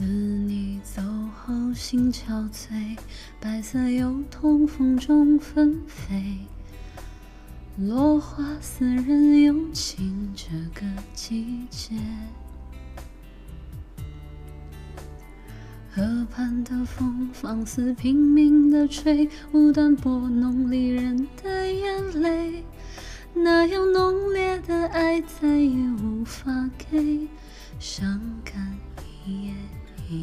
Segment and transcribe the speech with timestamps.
[0.00, 2.96] 自你走后心憔悴，
[3.38, 6.38] 白色油桐风中纷飞，
[7.76, 11.94] 落花似人有情这个季节。
[15.90, 22.64] 河畔的风放肆拼命的吹，无端拨弄离人的眼泪，
[23.34, 27.28] 那样浓烈的爱再也无法给，
[27.78, 28.74] 伤感
[29.26, 29.54] 一夜。
[30.10, 30.16] 夜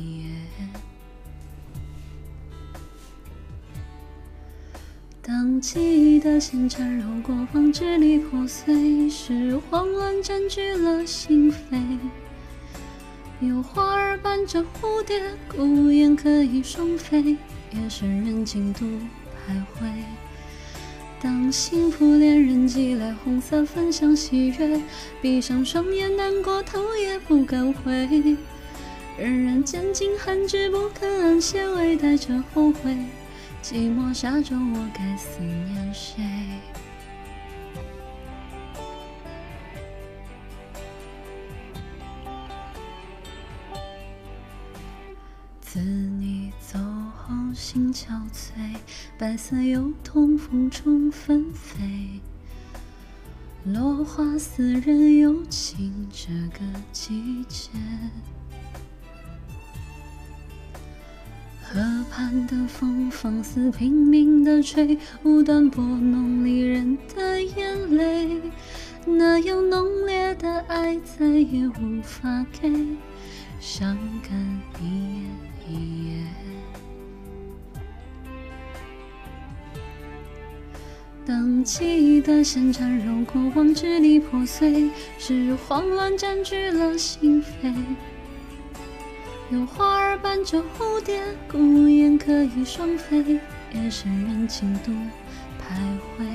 [5.21, 11.97] 当记忆的线缠绕过往，支离破碎，是慌乱占据了心扉。
[13.39, 17.37] 有花儿伴着蝴蝶，孤雁可以双飞，
[17.71, 19.89] 夜深人静独徘徊。
[21.21, 24.81] 当幸福恋人寄来红色分享喜悦，
[25.21, 28.37] 闭上双眼难过，头也不敢回。
[29.17, 32.95] 人人渐进寒枝不肯安歇，微带着后悔。
[33.63, 36.23] 寂寞沙洲，我该思念谁？
[45.61, 48.77] 自你走后心憔悴，
[49.17, 52.21] 白色油桐风中纷飞，
[53.65, 57.69] 落花似人有情这个季节。
[62.17, 68.41] 河畔的风放肆拼命的吹，无端拨弄离人的眼泪，
[69.05, 72.73] 那样浓烈的爱再也无法给，
[73.59, 73.95] 伤
[74.27, 75.21] 感一夜
[75.69, 76.23] 一夜。
[81.23, 84.89] 当记忆的线缠绕过往，支离破碎，
[85.19, 87.71] 是慌乱占据了心扉。
[89.49, 93.39] 有花儿伴着蝴蝶，孤雁可以双飞，
[93.73, 94.91] 夜深人静独
[95.57, 95.79] 徘
[96.17, 96.25] 徊。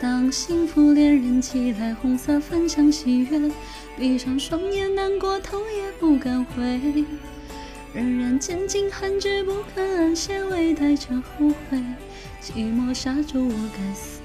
[0.00, 3.50] 当幸福恋人寄来红色分享喜悦，
[3.96, 6.80] 闭上双眼难过，头也不敢回。
[7.92, 11.82] 人人渐进寒枝不肯安歇，微带着后悔。
[12.40, 14.20] 寂寞沙洲，我该思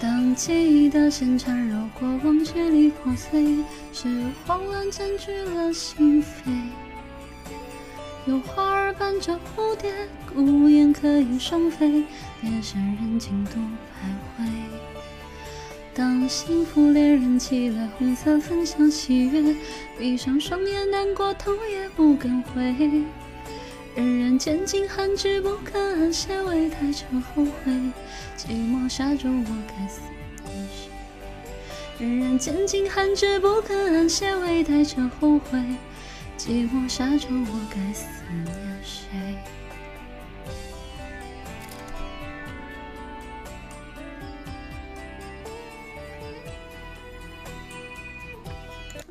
[0.00, 6.26] 当记忆的线缠绕过往，支离破碎，是慌乱占据了心扉。
[8.24, 9.92] 有花儿伴着蝴蝶，
[10.32, 12.04] 孤雁可以双飞，
[12.42, 14.06] 夜深人静独徘
[14.38, 14.48] 徊。
[15.94, 19.56] 当幸福恋人寄来红色分享喜悦，
[19.98, 22.72] 闭上双眼难过，头也不敢回。
[23.98, 27.04] 人人拣尽寒枝不肯安歇，微带着
[27.34, 27.72] 后悔。
[28.36, 30.00] 寂寞沙洲，我该思
[30.44, 30.88] 念谁？
[31.98, 35.58] 人人拣尽寒枝不肯安歇，微带着后悔。
[36.38, 38.06] 寂寞沙洲，我该思
[38.44, 39.27] 念谁？